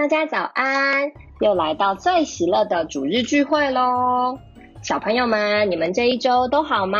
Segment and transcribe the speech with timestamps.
[0.00, 1.12] 大家早安！
[1.40, 4.38] 又来到最喜乐的主日聚会喽！
[4.80, 6.98] 小朋友们，你们这一周都好吗？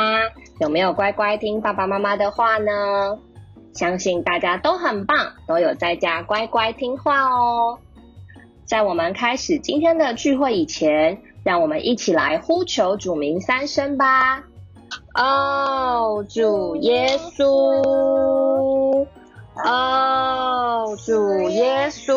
[0.60, 3.18] 有没有乖乖听爸爸妈妈的话呢？
[3.72, 5.16] 相信大家都很棒，
[5.46, 7.78] 都有在家乖乖听话哦。
[8.66, 14.42] 在我们开始今天的聚会以前，让我们一起来呼求主名三声吧。
[15.14, 19.06] 哦，主耶稣！
[19.62, 22.16] 哦，主耶稣！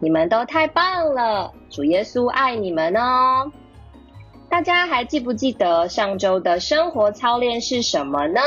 [0.00, 3.50] 你们都太棒了，主耶稣爱你们哦。
[4.48, 8.40] 大家还记不记得上周的生活操练是什么呢？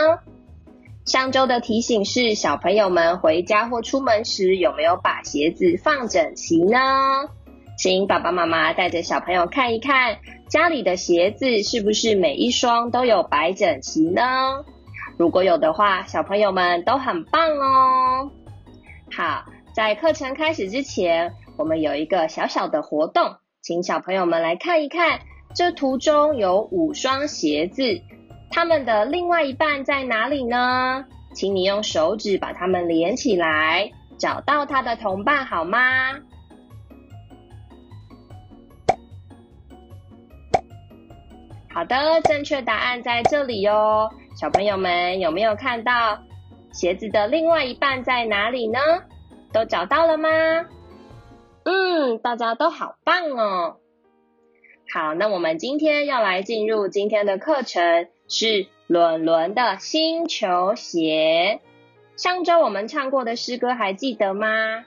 [1.05, 6.80] 上周的提醒是，小朋友们回家或出门时有没有把鞋子放整齐呢？
[7.77, 14.63] 请爸爸妈妈带着小朋友看一看，家里的鞋子是不是每一双都有摆整齐呢？
[15.18, 18.32] 如果有的话，小朋友们都很棒哦。
[19.16, 25.21] 好，在课程开始之前，我们有一个小小的活动，请小朋友们来看一看，
[25.55, 28.01] 这图中有五双鞋子，
[28.49, 31.05] 它们的另外一半在哪里呢？
[31.34, 35.79] 请你用手指把它们连起来，找到它的同伴好吗？
[41.74, 44.09] 好的，正确答案在这里哟。
[44.35, 46.20] 小朋友们有没有看到
[46.74, 48.79] 鞋子的另外一半在哪里呢？
[49.54, 50.30] 都找到了吗？
[51.63, 53.77] 嗯，大家都好棒哦。
[54.93, 61.62] 好，那我们今天要来进入今天的课程，是伦伦的星球鞋。
[62.18, 64.85] 上周我们唱过的诗歌还记得吗？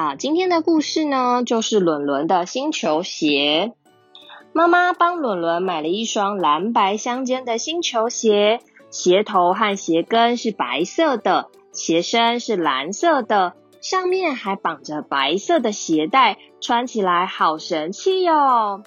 [0.00, 3.72] 好，今天的故事呢，就是伦伦的星球鞋。
[4.52, 8.60] 妈妈帮伦伦买了一双蓝白相间的星球鞋，
[8.90, 18.84] 鞋头和鞋跟是白色的，鞋身是蓝色的，上面还绑着白色的鞋带，穿起来好神气哟。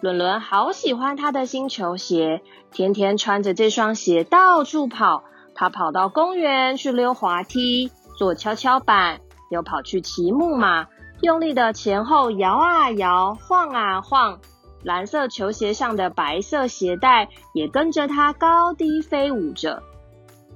[0.00, 2.42] 伦伦好喜欢他的星球鞋，
[2.72, 5.24] 天天穿着这双鞋到处跑。
[5.54, 9.22] 他跑到公园去溜滑梯，坐跷跷板。
[9.50, 10.86] 又跑去骑木马，
[11.20, 14.38] 用力的前后摇啊摇，晃啊晃，
[14.82, 19.82] 蓝色球鞋上的白色鞋带也跟着它高低飞舞着。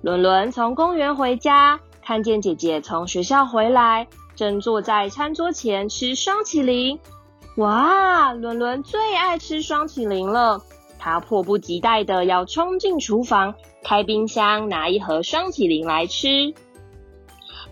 [0.01, 4.07] 伦伦从公园回家，看见姐姐从学校回来，
[4.37, 7.01] 正坐在餐桌前吃双麒麟。
[7.57, 10.61] 哇，伦伦最爱吃双麒麟了，
[10.99, 16.55] 他迫不及待的要冲进厨房，开冰箱拿一盒双麒麟来吃。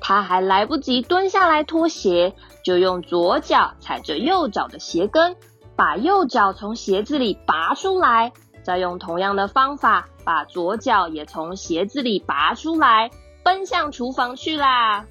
[0.03, 5.37] 他还来不及蹲下来脱鞋，就用左脚踩着右脚的鞋跟，
[5.77, 8.33] 把右脚从鞋子里拔出来，
[8.65, 13.11] 再用同样的方法把左脚也从鞋子里拔出来，
[13.45, 15.07] 奔向厨房去啦！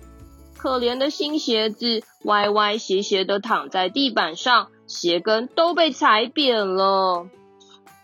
[0.58, 7.28] 可怜的新鞋子歪歪斜斜的躺在地板上，鞋跟都被踩扁了。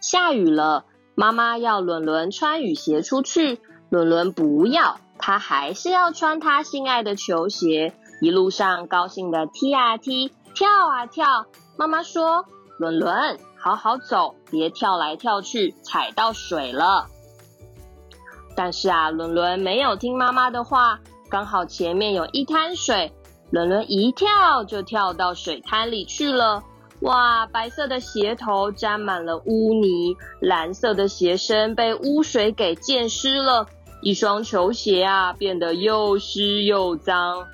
[0.02, 0.86] 下雨了，
[1.16, 3.60] 妈妈要伦伦穿雨鞋出去，
[3.90, 5.00] 伦伦不要。
[5.20, 11.46] 他还是要穿他心爱的球鞋，一路上高兴的踢啊踢，跳啊跳。
[11.78, 12.46] 妈妈说
[12.80, 17.08] ：“伦伦，好好走，别跳来跳去，踩到水了。”
[18.56, 21.00] 但是啊，伦伦没有听妈妈的话，
[21.30, 23.14] 刚好前面有一滩水，
[23.52, 26.64] 伦伦一跳就跳到水滩里去了。
[27.02, 33.68] 哇，白色的鞋头沾满了污泥，蓝色的鞋身被污水给溅湿了。
[34.02, 37.48] 一双球鞋啊，变得又湿又脏。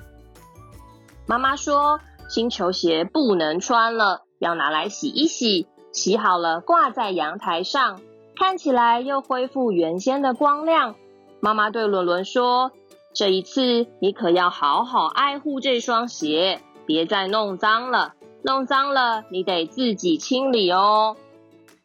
[1.26, 5.66] 妈妈说：“新球鞋不能穿了，要拿来洗一洗。
[5.92, 8.00] 洗好了，挂在阳台上，
[8.36, 10.96] 看起来又恢复原先的光亮。
[11.40, 12.72] 妈妈对伦伦说
[13.14, 18.14] ：“这一次你可要好好爱护这双鞋，别再弄脏了。
[18.42, 21.16] 弄脏了，你得自己清理哦。”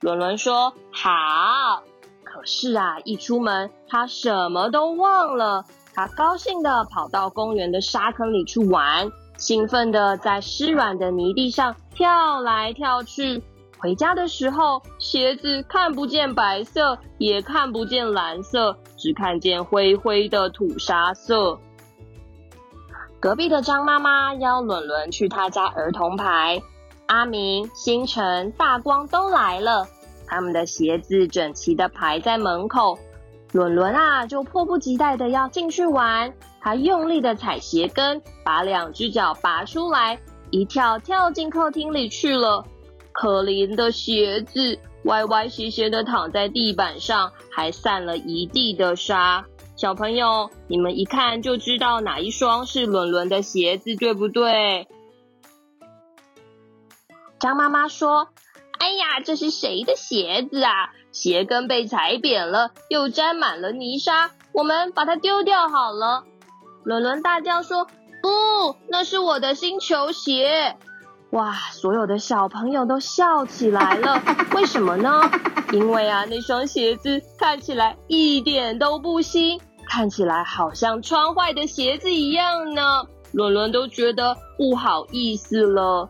[0.01, 1.83] 伦伦说：“好。”
[2.31, 5.66] 可是啊，一出门他什么都忘了。
[5.96, 13.44] 他高兴的跑到公园的沙坑里去玩，兴奋的在湿软的泥地上跳来跳去。
[13.80, 21.58] 回家的时候，鞋子看不见白色，也看不见蓝色，只看见灰灰的土沙色。
[23.20, 26.62] 隔壁的张妈妈邀伦伦去她家儿童牌，
[27.08, 29.88] 阿明、星辰、大光都来了，
[30.30, 32.98] 他们的鞋子整齐的排在门口。
[33.52, 40.20] 伦伦啊，就迫不及待的要进去玩，他用力的踩鞋跟，把两只脚拔出来，
[40.52, 42.64] 一跳跳进客厅里去了。
[43.12, 49.46] 可怜的鞋子，歪歪斜斜的躺在地板上，还散了一地的沙。
[49.76, 54.88] 小朋友，你们一看就知道哪一双是伦伦的鞋子，对不对？
[57.40, 58.28] 张妈妈说
[58.80, 60.90] ：“哎呀，这是谁的鞋子啊？
[61.12, 66.24] 鞋跟被踩扁了，又沾满了泥沙，我们把它丢掉好了。”
[66.84, 67.86] 伦伦大叫说
[68.24, 70.76] ：“不，那是我的新球鞋。”
[71.31, 71.54] 哇！
[71.72, 74.22] 所有的小朋友都笑起来了。
[74.56, 75.30] 为什么呢？
[75.72, 83.04] 因为啊，那双鞋子看起来一点都不新，看起来好像穿坏的鞋子一样呢。
[83.31, 86.10] 伦伦都觉得不好意思了。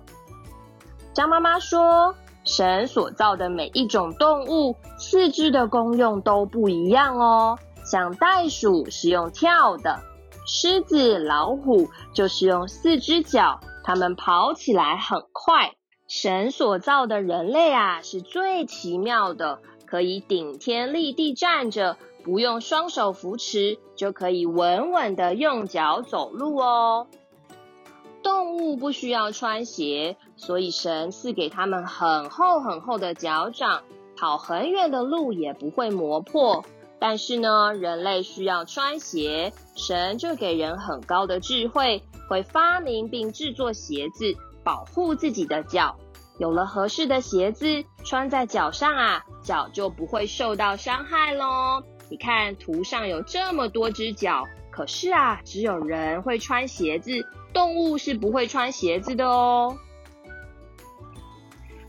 [1.13, 7.59] 张妈妈说：“神所造的每一种动物，四肢的功用都不一样哦。
[7.83, 9.99] 像袋鼠是用跳的，
[10.45, 15.71] 狮子、老虎就是用四只脚。”他们跑起来很快。
[16.07, 27.07] 神所造的人类啊，是最奇妙的，可以顶天立地站着，不用双手扶持，就可以稳稳的用脚走路哦。
[28.23, 33.83] 动物不需要穿鞋，所以神赐给他们很厚很厚的脚掌，
[34.17, 36.63] 跑很远的路也不会磨破。
[36.99, 42.03] 但是呢，人类需要穿鞋，神就给人很高的智慧。
[42.27, 45.97] 会发明并制作鞋子，保护自己的脚。
[46.37, 51.81] 有了合适的鞋子穿在脚上啊，脚就不会受到伤害喽。
[52.07, 54.43] 你看图上有这么多只脚，
[54.79, 57.11] 可是啊，只有人会穿鞋子，
[57.51, 59.77] 动物是不会穿鞋子的哦。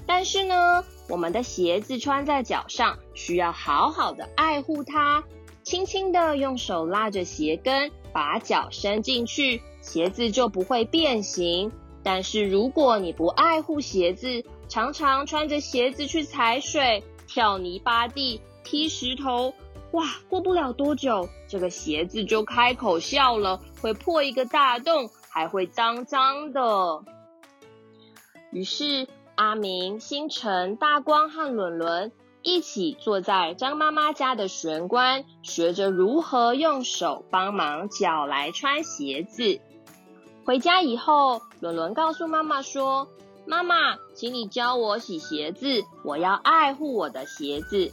[0.04, 5.22] 但是呢，我们的鞋子穿在脚上，需要好好的爱护它，
[5.62, 9.62] 轻轻的用手拉着鞋跟，把脚伸进去。
[9.80, 11.70] 鞋子就不会变形，
[12.02, 19.54] 但是如果你不爱护鞋子，常常穿着鞋子去踩水、跳泥巴地、踢石头，
[19.92, 27.02] 哇，过不了多久，这个鞋子就开口笑了，会破一个大洞，还会脏脏的。
[28.52, 39.60] 于是，阿明、星辰、大光和伦伦一起坐在张妈妈家的玄关，学着如何用手帮忙脚来穿鞋子。
[40.44, 43.08] 回家以后，伦伦告诉妈妈说
[43.44, 47.90] ：“妈妈，请你教我洗鞋子，我要爱护我的鞋子。”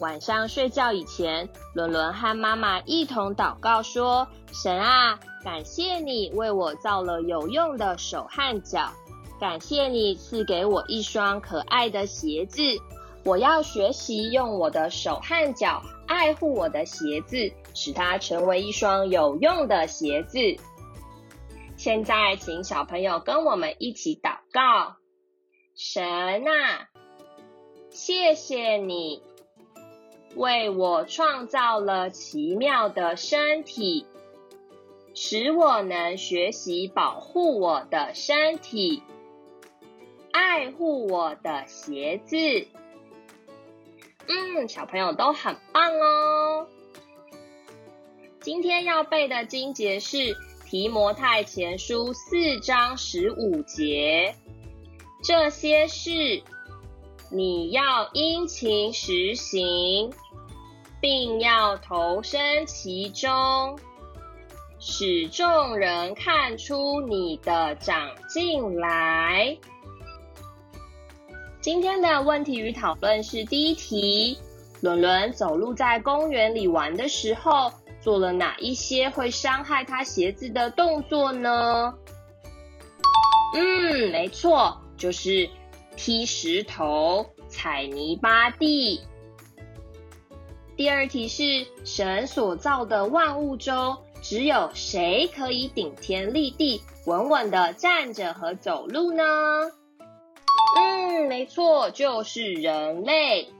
[0.00, 8.92] 晚上睡觉以前，伦伦和妈妈一同祷告说：“神啊，感谢你为我造了有用的手和脚，
[9.40, 12.62] 感谢你赐给我一双可爱的鞋子。
[13.24, 20.38] 我要学习用我的手和脚爱护我的鞋子，使它成为一双有用的鞋子。”
[21.76, 24.96] 现在，请小朋友跟我们一起祷告：
[25.76, 26.04] 神
[26.46, 26.88] 啊，
[27.90, 29.22] 谢谢你
[30.36, 34.06] 为我创造了奇妙的身体，
[35.14, 39.02] 使我能学习保护我的身体，
[40.32, 42.36] 爱护我的鞋子。
[44.26, 46.66] 嗯，小朋友都很棒哦。
[48.40, 50.36] 今天要背的经节是。
[50.66, 54.34] 提摩太前书四章十五节，
[55.22, 56.42] 这些事
[57.30, 60.12] 你要殷勤实行，
[61.04, 63.78] 并要投身其中，
[64.78, 69.54] 使众人看出你的长进来。
[71.60, 74.38] 今天的问题与讨论是第一题：
[74.80, 77.70] 伦伦走路在公园里玩的时候。
[78.00, 81.94] 做了哪一些会伤害他鞋子的动作呢？
[83.54, 85.48] 嗯，没错，就是
[85.96, 89.00] 踢石头、踩泥巴地。
[90.76, 99.22] 第二题是神所造的万物中，只有谁可以顶天立地、稳稳的站着和走路呢？
[100.76, 103.52] 嗯，没错，就是人类。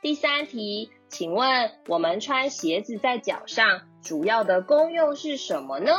[0.00, 5.92] 第三题，请问我们穿鞋子在脚上，主要的功用是什么呢？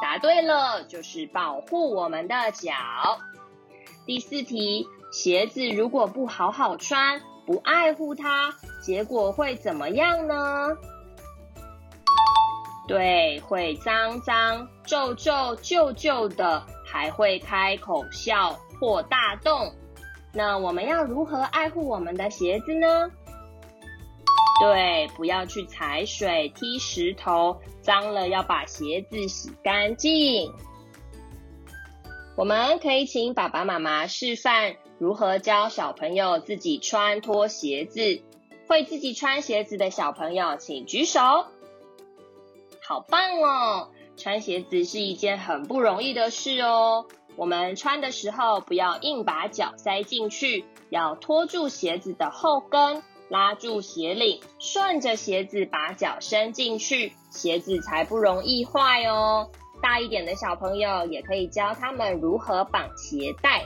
[0.00, 2.72] 答对了，就是保护我们的脚。
[4.06, 10.76] 第四题，鞋子如果不好好穿，不爱护它，结果会怎么样呢？
[12.86, 19.72] 对，会脏脏、皱皱、旧旧的，还会开口笑、破大洞。
[20.30, 23.10] 那我们要如何爱护我们的鞋子呢？
[24.60, 30.52] 对，不要去踩水、踢石头，脏了要把鞋子洗干净。
[32.36, 38.22] 我们可以请爸爸妈妈示范如何教小朋友自己穿脱鞋子。
[38.66, 41.46] 会自己穿鞋子的小朋友，请举手。
[42.82, 43.88] 好棒哦！
[44.18, 47.06] 穿鞋子是一件很不容易的事哦。
[47.36, 59.48] 我们穿的时候，不要硬把脚塞进去，要拖住鞋子的后跟，拉住鞋领，顺着鞋子把脚伸进去，鞋子才不容易坏哦。
[59.80, 63.64] 大一点的小朋友也可以教他们如何绑鞋带。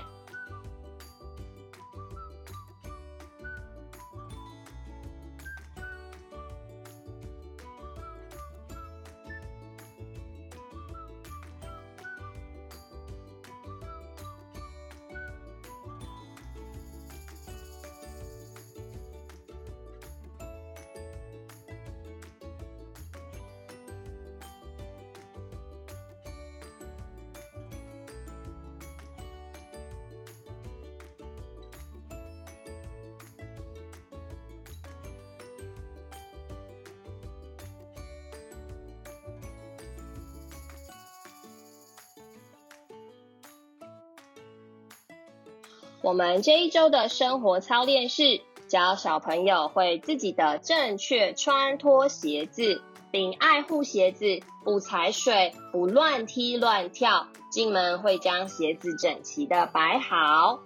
[46.02, 52.82] 我们这一周的生活操练是教小朋友会自己的正确穿脱鞋子，
[53.12, 57.28] 并爱护鞋子，不踩水，不乱踢乱跳。
[57.50, 60.58] 进门会将鞋子整齐的摆好。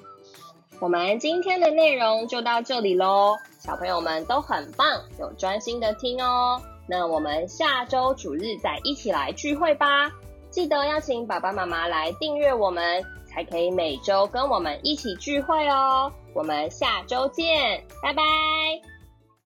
[0.78, 6.62] 我们今天的内容就到这里喽，小朋友们都很棒，有专心的听哦。
[6.88, 10.10] 那我们下周主日再一起来聚会吧，
[10.48, 13.04] 记得要请爸爸妈妈来订阅我们。
[13.36, 18.22] 还可以每周跟我们一起聚会哦，我们下周见，拜拜。